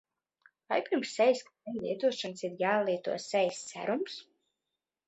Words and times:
Vai 0.71 0.77
pirms 0.87 1.11
sejas 1.17 1.43
krēma 1.49 1.83
lietošanas 1.85 2.45
ir 2.49 2.59
jālieto 2.65 3.21
sejas 3.29 3.65
serums? 3.71 4.19